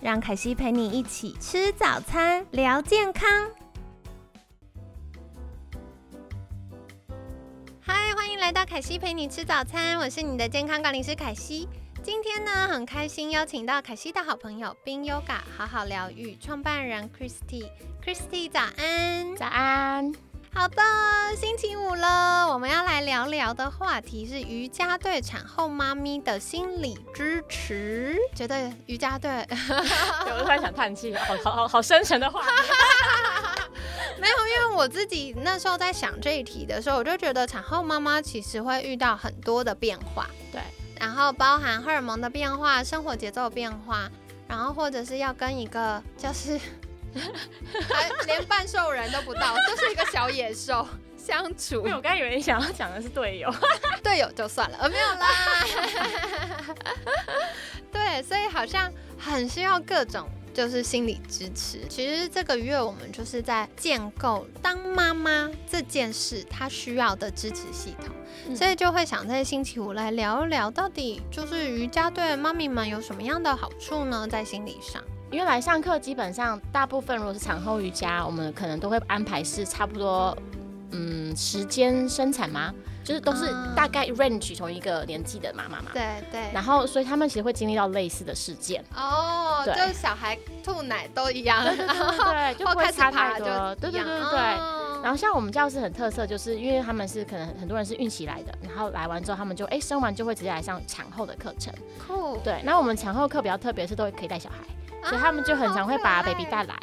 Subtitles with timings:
[0.00, 3.28] 让凯西陪你一起吃早餐，聊健康。
[7.80, 11.68] 嗨，欢迎来到凯西陪你吃早餐，我是你的健康管理师凯西。
[12.00, 20.27] 今天呢，很开心邀请到凯西的好朋友冰 Yoga 好好疗愈创办人 Christy，Christy 早安，早安。
[20.54, 20.82] 好的，
[21.36, 28.16] 星期五了，我们要来聊聊的话题是瑜伽对产后妈咪的心理支持。
[28.34, 29.30] 觉得瑜伽对，
[30.26, 32.40] 我突然想叹气，好好好好深沉的话。
[34.18, 40.60] 没有，因为我自己那时候在想这一题的时候，我就觉得产后妈妈其实会遇到很多的变化，对，
[40.98, 44.10] 然后包含荷尔蒙的变化、生活节奏的变化，
[44.48, 46.58] 然后或者是要跟一个就是。
[47.88, 51.76] 还 连半兽人都不到， 就是一个小野兽相处。
[51.76, 53.52] 因为我刚以为你想要讲的是队友，
[54.02, 55.26] 队友就算了，呃，没有啦。
[57.90, 61.86] 对，所以好像很需要各种就是心理支持。
[61.88, 74.26] 其实这个月我们就是在建构当妈妈这件事，她需要的支持系统，所以就会想在星期五来聊一聊，到底就是瑜伽对妈咪们有什么样的好处呢？
[74.30, 75.02] 在心理上。
[75.30, 80.36] 因为来上课，基本上大部分如果是产后瑜伽，我们可能都会安排是差不多，
[80.92, 82.72] 嗯，时间生产吗？
[83.04, 85.90] 就是都是大概 range 同一个年纪的妈妈嘛。
[85.94, 86.40] 对对。
[86.52, 88.84] 然后，所以他们其实会经历到类似的事件。
[88.94, 91.64] 哦，就是小孩吐奶都一样。
[91.64, 93.46] 对对对，就不会差太多。
[93.76, 94.38] 对对对对。
[95.02, 101.72] 然后像我们教室很特色，就是因为他们是可能很多人是孕期来的，然后来完之后他们就哎生完就会直接来上产后的课程。
[102.06, 102.36] 酷。
[102.44, 104.56] 对，那我们产后课比较特别，是都会可以带小孩。
[105.04, 106.74] 所以他们就很常会把 baby 带来，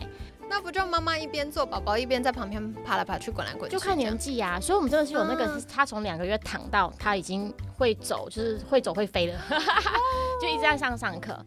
[0.49, 3.75] 那不就妈妈一边做宝宝一边在旁边爬来爬去滚来滚去？
[3.75, 4.59] 就看年纪呀。
[4.59, 9.33] 所以我们真的是有那个，他从两个月躺到他已经会走，就是会走会飞的，
[10.41, 11.37] 就一直在上上课。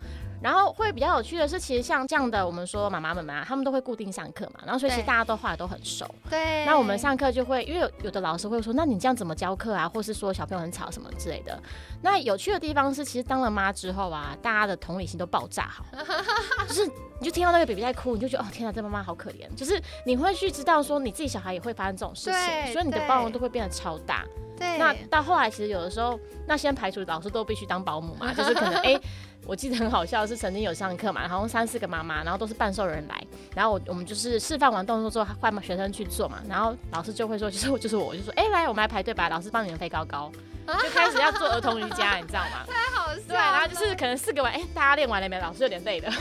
[0.41, 6.07] 然后会比较有趣的是，其实像这样的，我们说妈妈们嘛，他们都会固定上课嘛，然后所以其实大家都画的都很熟。
[6.31, 6.65] 对。
[6.65, 9.89] 那我们上课就会，因为有有的老师会说，那你这样怎么教课啊？
[9.89, 11.61] 或是说小朋友很吵什么之类的。
[12.03, 15.85] 那有趣的地方是，其实当了妈之后啊，大家的同理心都爆炸好，
[16.69, 16.87] 就是
[17.21, 19.53] 你就听到那个 baby 在哭，你就觉得哦天哪，这妈妈好可怜。
[19.57, 24.25] 就是你会去知道说，你自己小孩也会发生这种事情，所以你的包容度会变得超大。
[24.57, 24.79] 对。
[24.79, 29.01] 那到后来，其实有的时候，那先排除老师都必须当保姆嘛，就是可能哎。
[29.49, 33.27] 我记得很好笑，是曾经有上课嘛，然后三四个妈妈，然后都是半兽人来，
[33.57, 40.31] 然后我我们就是示范完动作之后，换学生去做嘛，然后老师就会说， 就是我就是我，就说，哎，来，我们来排队吧，老师帮你们飞高高，
[40.83, 42.67] 就开始要做儿童瑜伽，你知道吗？
[42.69, 43.23] 太好笑。
[43.27, 45.41] 对，然后就是可能四个完，哎，大家练完了没？
[45.41, 46.13] 老师有点累了，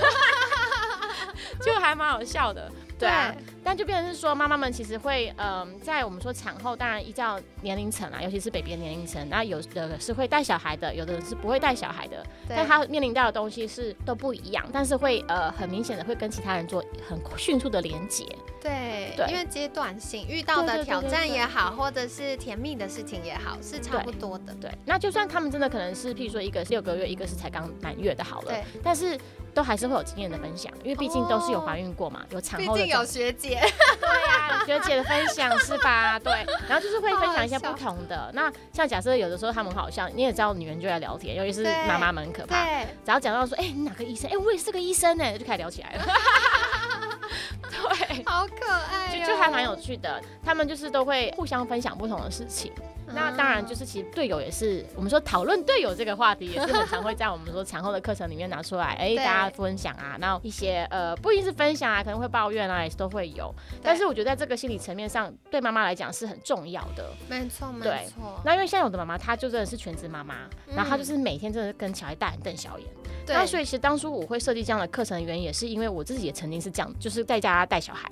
[1.62, 2.72] 就还蛮好笑的。
[2.98, 3.36] 对啊，
[3.68, 18.26] 但就变成是说，妈妈们其实会，嗯，在我们说产后，当然依照年龄层啊，尤其是 baby 的年龄层，那有的是会带小孩的，有的是不会带小孩的，但他面临到的东西是都不一样，但是会呃很明显的会跟其他人做很迅速的连接。
[18.62, 24.54] 对，因为阶段性遇到的挑战也好，或者是甜蜜的事情也好，是差不多的。
[24.62, 29.20] 对，那就算他们真的可能是，譬如说一个是六个月，一个是才刚满月的，好了，但是。
[29.54, 32.80] 都还是会有经验的分享，因为毕竟都是有怀孕过嘛，有产后的。
[32.80, 33.57] 毕竟有学姐。
[33.60, 36.18] 对呀，学姐的分享是吧？
[36.20, 38.32] 对， 然后就是会分享一些不同的。
[38.34, 42.64] 那像假设有的时候他们好像，你也知道，女人就在聊天，尤其是妈妈们很可怕。
[42.64, 42.88] 对。
[43.06, 44.30] 只要讲到说，哎，你哪个医生？
[44.30, 46.06] 哎，我也是个医生呢，就开始聊起来了。
[47.70, 48.24] 对。
[48.26, 49.18] 好可爱。
[49.18, 52.72] 就就还蛮有趣的，他们就是都会互相分享不同的事情。
[53.14, 63.54] 那当然，就是其实队友也是，我们说讨论队友这个话题，也是很常会在我们说产后的课程里面拿出来，哎，大家分享啊，然后一些呃，不一定是分享啊，可能会抱怨啊，也是都会有。
[63.82, 67.10] 但是我觉得在这个心理层面上，对妈妈来讲是很重要的。
[67.30, 68.42] 没错，没错。
[68.44, 70.36] 那因为现在有的妈妈，她就真的是全职妈妈，
[70.68, 72.88] 然后她就是每天真的跟小孩大眼瞪小眼。
[73.36, 78.10] 那所以其实当初我会设计这样的课程的原因，也是因为我自己也曾经是这样，就是在家带小孩，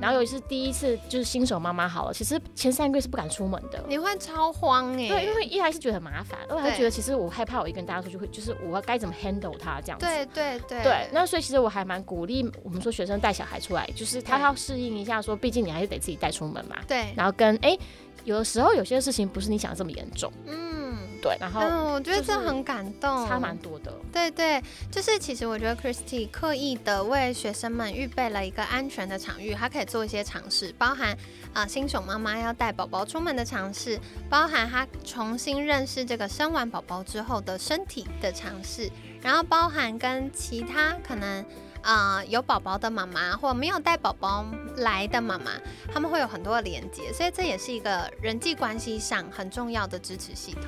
[0.00, 3.82] 然后尤其是第一次就是新手妈妈好了，其实前三个月是不敢出门的。
[3.88, 5.08] 你会超慌哎。
[5.08, 10.06] 对，因为一来是觉得很麻烦，二来觉得其实我害怕我一个人大家出去会，就是我要该怎么 handle 他这样子。
[10.06, 10.82] 对对对。
[10.82, 16.76] 对，那所以其实我还蛮鼓励我们说学生带小孩出来，就是他要适应一下，说毕竟你还是得自己带出门嘛。
[16.86, 17.12] 对。
[17.16, 17.76] 然后跟哎，
[18.24, 20.32] 有的时候有些事情不是你想的这么严重。
[20.46, 20.96] 嗯。
[21.24, 23.90] 对，然后嗯，我觉得这很感动，差蛮多的。
[24.12, 24.62] 对对，
[24.92, 31.12] 就是其实我觉得 Christy 刻意的为学生们预备了一个安全的场域，他可以做一些尝试，包含
[31.54, 33.98] 啊、呃新手妈妈要带宝宝出门的尝试，
[34.28, 38.90] 包含他重新认识这个生完宝宝之后的身体的尝试，
[39.22, 41.42] 然后包含跟其他可能。
[41.86, 44.42] 啊、有宝宝的妈妈或没有带宝宝
[44.76, 45.50] 来的妈妈，
[45.92, 50.64] 他们会有很多的连接，所以这也是一个人际关系上很重要的支持系统。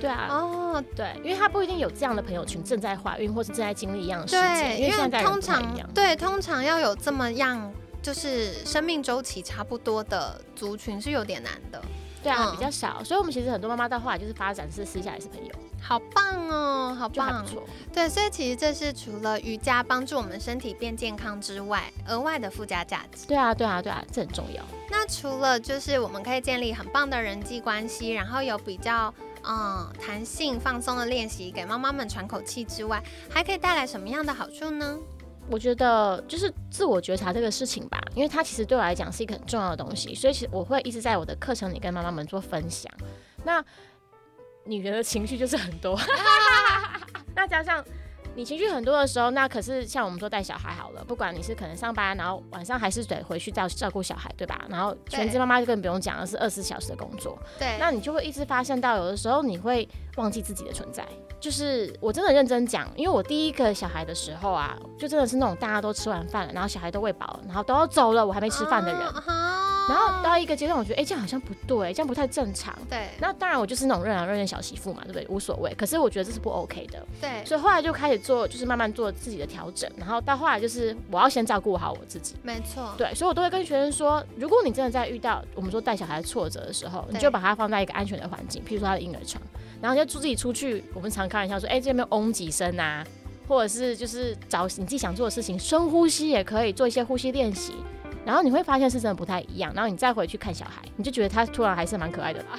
[0.00, 5.58] 对啊，哦，对，因为他不一定有这样的朋友群正在怀孕或是正在经历一样的事情，对，因为现在通常。
[5.94, 11.82] 对通常要有这么样，就是生命周期差不多的族群是有点难的。
[12.22, 17.48] 对啊，嗯比较少，所以我们其实很多妈妈到后来就是发展是私下也是朋友，好棒哦，好棒不！
[17.48, 17.62] 错。
[17.92, 23.24] 对，所以其实这是除了瑜伽帮助我们身体变健康之外，额外的附加价值。
[23.28, 24.62] 对啊，对啊，对啊，这很重要。
[24.90, 34.98] 那除了就是我们可以建立很棒的人际关系，然后有比较嗯弹性放松的练习，给妈妈们喘口气之外，还可以带来什么样的好处呢？
[35.50, 42.92] 我觉得就是自我觉察这个事情吧，因为它其实对我来讲是一个很重要的东西，所以其实我会一直在我的课程里跟妈妈们做分享。
[43.44, 43.64] 那
[44.64, 45.98] 女人的情绪就是很多，
[47.34, 47.82] 那加上
[48.38, 54.64] 你情绪很多的时候，那可是像我们说带小孩好了，不管你是可能上班，然后晚上还是得回去照照顾小孩，对吧？
[54.68, 59.88] 然后全职妈妈就更不用讲了，是二十四小时的工作，对，那你就会一直发现到，有的时候你会
[60.18, 61.04] 忘记自己的存在。
[61.40, 69.00] 就是我真的认真讲，因为我第一个小孩的时候啊，就真的是那种大家都吃完饭了，然后小孩都喂饱了，然后都要走了，我还没吃饭的人。
[69.00, 72.76] 啊然后到一个阶段，我觉得哎、诶这样好像不对，这样不太正常。
[72.90, 75.26] 对那当然，我就是那种任劳任怨小媳妇嘛，对不对？
[75.28, 75.74] 无所谓。
[75.74, 79.90] 可是我觉得这是不 OK 的，对，所以后来就开始做，就是慢慢做自己的调整。
[79.96, 82.34] 然后到后来就是我要先照顾好我自己。
[82.42, 89.42] 没错，对，所以我都会跟学生说，如果你真的在遇到我们说带小孩挫折的时候，你就把它放在一个安全的环境，譬如说他的婴儿床，
[89.80, 90.84] 然后你就自己出去。
[90.94, 93.04] 我们常开玩笑说，哎、这边嗡几声啊，
[93.46, 97.72] 或者是就是找你自己想做的事情，深呼吸也可以做一些呼吸练习。
[98.24, 102.46] 然后你会发现是真的不太一样，然后你再回去看小孩，你就觉得他突然还是蛮可爱的啦。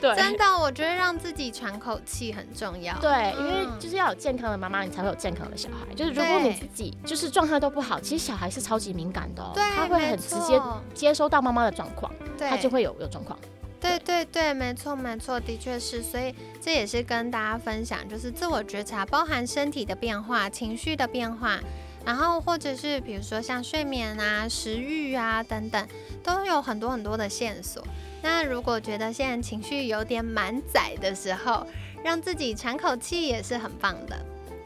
[0.00, 2.98] 对真的，我觉得让自己喘口气很重要。
[2.98, 5.94] 对，因为嗯就是要有健康的妈妈，你才会有健康的小孩。
[5.94, 10.60] 就是如果你自己就是状态都不好，其实小孩是超级敏感的他会很直接
[10.92, 13.38] 接收到妈妈的状况，对，他就会有有状况。
[13.78, 21.60] 对对对，没错没错，的确是，所以这也是跟大家分享，就是自我觉察，包含身体的变化、情绪的变化，
[22.04, 25.88] 然后或者是比如说像睡眠啊、食欲啊等等，
[26.22, 27.82] 都有很多很多的线索。
[28.22, 31.66] 那如果觉得现在情绪有点满载的时候，
[32.04, 34.16] 让自己喘口气也是很棒的。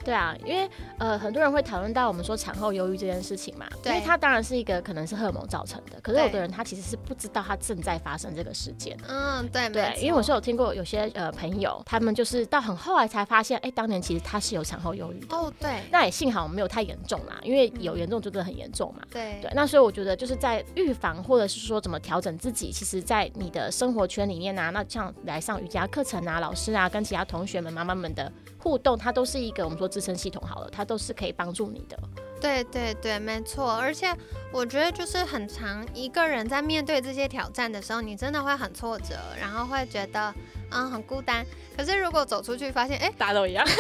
[0.07, 8.97] 对啊，因为呃很多人会讨论到我们说产后忧郁这件事情嘛，因为它当然是一个可能是荷尔蒙造成的，可是有的人他其实是不知道他正在发生这个事件。
[9.09, 15.37] 嗯，对，对，因为我是有听过有些呃朋友，他们就是到很后来才发现，哎，当年其实他是有产后忧郁的。
[15.37, 19.03] 哦，对那也幸好我们没有太严重啦，因为有严重就真的很严重嘛。
[19.11, 31.99] 对对，那所以我觉得就是在预防或者是说怎么调整自己，其实，在你的生活圈里面啊，那像来上瑜伽课程啊，老师啊，跟其他同学们、妈妈们的互动，它都是一个我们说支撑系统好了，它都是可以帮助你的。
[32.39, 33.73] 对对对，没错。
[33.73, 34.15] 而且
[34.53, 40.35] 我觉得就是很长一个人在面对这些挑战的时候，你真的会很挫折，然后会觉得
[40.71, 41.43] 嗯很孤单。
[41.75, 43.73] 可是如果走出去发现，哎，大家都一样，他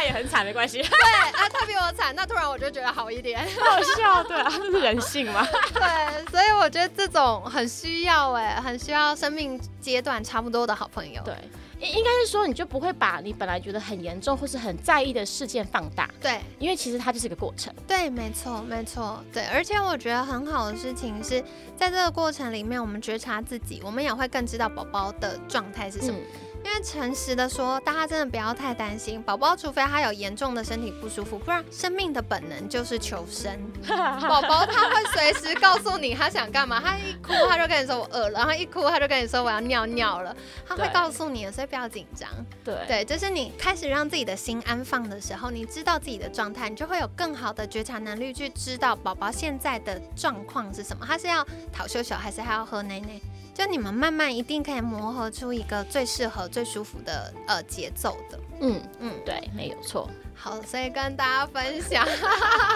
[0.00, 3.38] 他也很惨，没关系， 对，啊他比我惨，那突然我就觉得好一点。
[3.60, 5.46] 好笑，对啊，这是人性嘛。
[5.74, 11.22] 对，所以我觉得这种很需要哎，很需要生命阶段差不多的好朋友。
[11.22, 11.34] 对，
[11.80, 17.70] 应应该是说，你就不会把你本来觉得很严重或是很在意的事件放大，对因为其实它就是一个过程。
[17.86, 19.44] 对，没错没错，对。
[19.52, 21.44] 而且我觉得很好的事情是
[21.76, 26.18] 在这个过程里面，我们觉察自己，我们也会更知道宝宝的状态是什么。
[26.18, 33.50] 嗯，因为诚实的说，大家真的不要太担心宝宝，除非他有严重的身体不舒服，不然生命的本能就是求生。
[33.88, 40.36] 宝宝他会随时告诉你他想干嘛，他一哭他就跟你说我饿了，然后一哭他就跟你说我要尿尿了，
[40.66, 42.28] 他会告诉你的，所以不要紧张。
[42.62, 53.20] 对对，就是你开始让自己的心安放的时候，你知道自己的状态，你就会有更好的觉察能力去知道宝宝现在的状况是什么，他是要讨羞羞还是还要喝奶奶？
[53.52, 58.38] 就你们慢慢一定可以磨合出一个最适合、最舒服的呃节奏的。
[58.60, 60.08] 嗯，嗯，对，没有错。
[60.34, 62.06] 好，所以跟大家分享，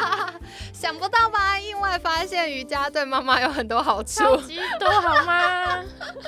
[0.73, 1.59] 想不到吧？
[1.59, 4.21] 意外发现瑜伽对妈妈有很多好处。
[4.21, 5.83] 超级多好吗？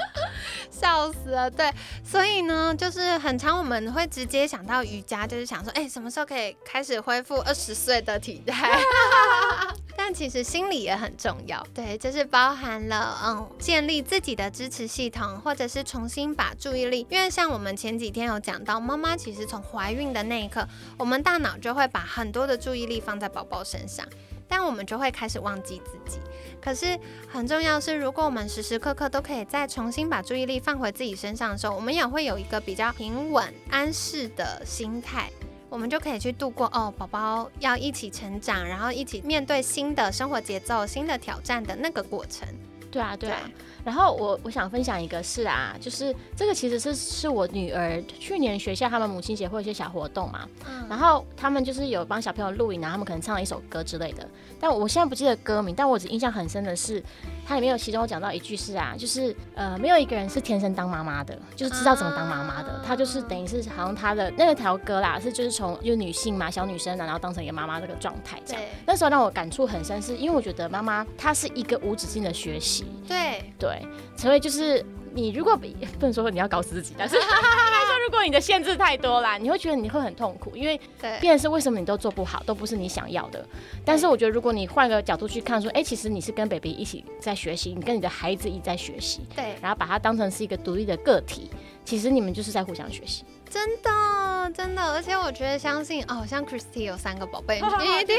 [0.71, 1.73] 笑死了，对，
[2.05, 8.79] 所以呢，就是很常我们会直接想到瑜伽，就是想说，哎、什么时候可以开始恢复二十岁的体态？
[10.07, 11.67] 但其实心理也很重要。
[11.75, 20.65] 对，就是包含了嗯，建立自己的支持系统，或者是重新把注意力，因为像我们前几天有讲到，妈妈其实从怀孕的那一刻，
[20.97, 24.07] 我们大脑就会把很多的注意力放在宝宝身上。
[24.49, 26.21] 但我们就会开始忘记自己。
[26.63, 26.97] 可是
[27.29, 35.29] 很重要是，如果我们时时刻刻都可以再重新把注意力放回自己身上的时候，我们也会有一个比较平稳安适的心态，
[35.69, 42.47] 我们就可以去度过哦，宝宝要一起成长，然后一起面对新的生活节奏、新的挑战的那个过程。
[42.91, 43.41] 对啊，对啊。
[43.87, 50.40] 然后我我想分享一个事啊，就是这个其实是是我女儿去年学校他们母亲节会有一些小活动嘛，
[50.88, 54.28] 然后他们就是有帮小朋友录影，然后他们可能唱了一首歌之类的，
[54.59, 57.00] 但我现在不记得歌名，但我只印象很深的是，
[57.47, 73.45] 它里面有其中有讲到一句是啊，就是呃没有一个人是天生当妈妈的，就是知道怎么当妈妈的，他就是等于是好像他的那个条歌啦，是就是从就是女性嘛小女生然后当成一个妈妈这个状态这样，那时候让我感触很深，是因为我觉得妈妈她是一个无止境的学习，对。
[73.59, 73.75] 对。
[74.16, 75.66] 成为就是你，如果不
[76.00, 80.78] 能说你要搞死自己，但是 说，如果你的限制太多啦，你会觉得你会很痛苦，因为
[81.21, 83.45] 变是为什么你都做不好，都不是你想要的。
[83.85, 91.50] 但是我觉得，如果你换个角度去看，说，哎，其实你是跟 baby 一起在学习，你跟你的孩子一起在学习，对，然后把它当成是一个独立的个体，
[91.85, 93.25] 其实你们就是在互相学习。
[93.49, 98.16] 真的，真的，而且我觉得相信哦，像 Christy 有三个宝贝， 你一定。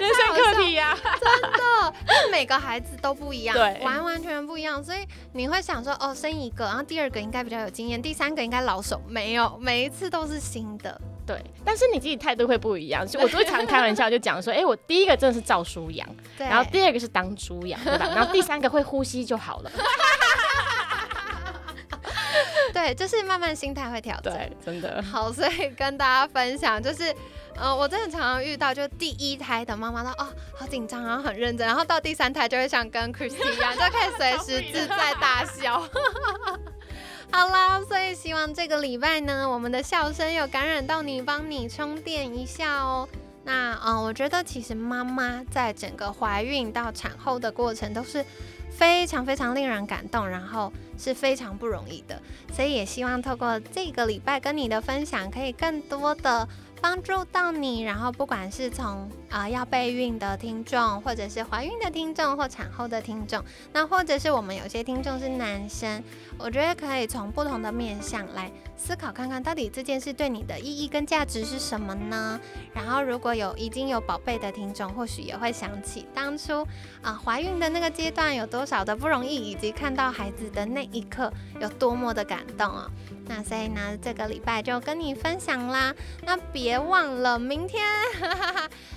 [0.00, 11.42] 人生课题呀，真的，因为每个孩子都不一样，对，完完全不一样，所以你会想说，哦，生一个，然后第二个应该比较有经验，第三个应该老手，没有，每一次都是新的，对。
[11.64, 16.08] 但是你自己态度会不一样，我最常开玩笑就讲说，哎，我第一个真的是照书养，
[16.38, 18.10] 然后第二个是当猪养，对吧？
[18.14, 19.70] 然后第三个会呼吸就好了。
[22.72, 25.00] 对，就是慢慢心态会调整，真的。
[25.02, 27.14] 好，所以跟大家分享，就是，
[27.56, 35.80] 呃，我真的常常遇到，就第一胎的妈妈都哦，好紧张，然后很认真，然后到第三胎就会像跟 Christine 一样，就可以随时自在大笑。
[37.32, 43.08] 好啦，所以希望这个礼拜呢，我们的笑声有感染到你，帮你充电一下哦。
[43.44, 48.24] 那，嗯，我觉得其实妈妈在整个怀孕到产后的过程都是。
[48.76, 52.20] 非常非常令人感动，然后是非常不容易的，
[52.52, 56.48] 所以也希望透过这个礼拜跟你的分享，可以更多的。
[56.84, 66.00] 帮助到你，然后不管是从啊要备孕的听众，或者是怀孕的听众，或产后的听众，那或者是我们有些听众是男生，
[66.38, 72.38] 我觉得可以从不同的面向来思考看看到底这件事对你的意义跟价值是什么呢？
[72.72, 76.64] 然后如果有已经有宝贝的听众，或许也会想起当初
[77.02, 82.88] 啊怀孕的那个阶段有多少的不容易，以及看到孩子的那一刻有多么的感动啊。
[83.26, 85.94] 那所以呢，这个礼拜就跟你分享啦。
[86.26, 87.82] 那别忘了，明天，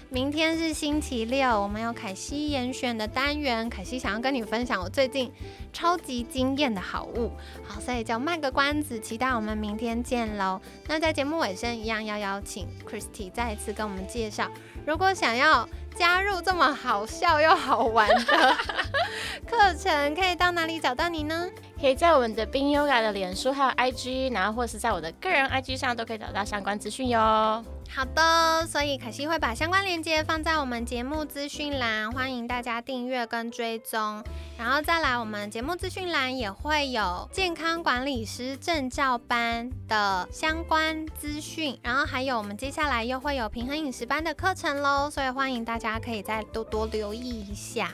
[0.10, 3.70] 明天是星期六，我们有凯西严选的单元。
[3.70, 5.30] 凯西想要跟你分享我最近
[5.74, 10.62] 超级惊艳的好物，好，所以就卖个关子，期待我们明天见喽。
[10.88, 14.50] 那在节目尾声一样要邀请 Christy 再一次跟我们介绍，
[14.86, 18.56] 如果想要加入这么好笑又好玩的
[19.50, 21.50] 课程，可以到哪里找到你呢？
[21.80, 27.64] 可以在我们的冰 Yoga 的脸书还有 IG，然后或是在我的个人 IG 上都可以找到相关资讯哟。
[27.90, 34.24] 好的，所以可惜会把相关链接放在我们节目资讯栏，欢迎大家订阅跟追踪。
[34.58, 47.92] 然后再来，我们节目资讯栏也会有健康管理师证照班的相关资讯，然后还有我们接下来又会有平衡饮食班的课程喽，所以欢迎大大家可以再多多留意一下。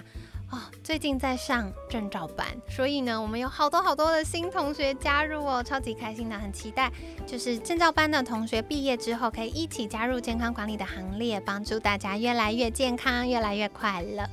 [0.50, 6.92] 哦，最近在上证照班，所以呢，我们有好多好多的新同学加入哦，超级开心的，很期待，
[7.28, 14.28] 就是证照班的同学毕业之后可以一起加入健康管理的行列，帮助大家越来越健康，越来越快乐。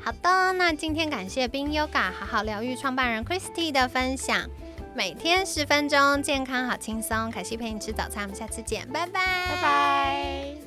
[0.00, 4.48] 好的，那今天感谢冰 Yoga 好好疗愈创办人 Christy 的分享，
[4.96, 10.65] 每天十分钟，健康好轻松，凯西陪你吃早餐，我们下次见，拜拜，拜拜。